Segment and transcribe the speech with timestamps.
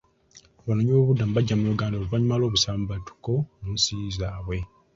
[0.61, 4.57] Abanoonyiboobubudamu bajja mu Uganda oluvannyuma lw'obusambattuko mu nsi zaabwe.